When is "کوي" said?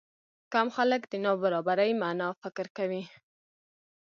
2.77-3.03